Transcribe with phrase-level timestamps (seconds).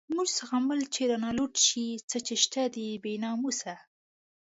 [0.15, 3.73] موږ زغمل چی رانه لوټ شی، څه چی شته دی بی ناموسه